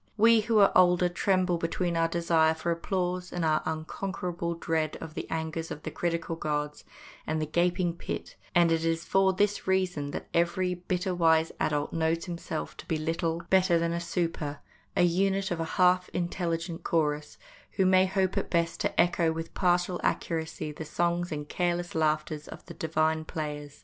We 0.17 0.39
who 0.41 0.57
are 0.57 0.75
older 0.75 1.09
tremble 1.09 1.59
between 1.59 1.95
our 1.95 2.07
desire 2.07 2.55
for 2.55 2.71
applause 2.71 3.31
and 3.31 3.45
our 3.45 3.61
unconquerable 3.65 4.55
dread 4.55 4.97
of 4.99 5.13
the 5.13 5.29
angers 5.29 5.69
of 5.69 5.83
the 5.83 5.91
critical 5.91 6.35
gods 6.35 6.83
and 7.27 7.39
the 7.39 7.45
gaping 7.45 7.93
pit, 7.95 8.35
and 8.55 8.71
it 8.71 8.83
is 8.83 9.05
for 9.05 9.31
this 9.31 9.67
reason 9.67 10.09
that 10.09 10.27
every 10.33 10.73
bitter 10.73 11.13
wise 11.13 11.51
adult 11.59 11.93
knows 11.93 12.25
himself 12.25 12.75
to 12.77 12.87
be 12.87 12.97
little 12.97 13.41
STAGE 13.41 13.49
CHILDREN 13.51 13.51
91 13.51 13.61
better 13.61 13.79
than 13.79 13.93
a 13.93 13.99
super, 13.99 14.59
a 14.97 15.03
unit 15.03 15.51
of 15.51 15.59
a 15.59 15.65
half 15.77 16.09
intelli 16.15 16.59
gent 16.65 16.83
chorus, 16.83 17.37
who 17.73 17.85
may 17.85 18.07
hope 18.07 18.39
at 18.39 18.49
best 18.49 18.79
to 18.81 18.99
echo 18.99 19.31
with 19.31 19.53
partial 19.53 20.01
accuracy 20.03 20.71
the 20.71 20.83
songs 20.83 21.31
and 21.31 21.47
careless 21.47 21.93
laughters 21.93 22.47
of 22.47 22.65
the 22.65 22.73
divine 22.73 23.23
players. 23.23 23.79